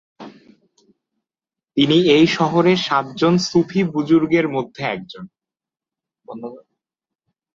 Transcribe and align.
তিনি 1.77 1.97
এই 2.15 2.25
শহরের 2.37 2.79
সাত 2.87 3.05
জন 3.15 3.33
সুফি 3.49 3.81
বুজুর্গের 3.93 4.45
মধ্যে 4.49 4.81
একজন। 4.87 5.25